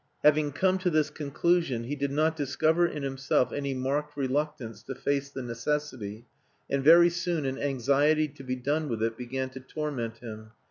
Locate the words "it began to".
9.03-9.59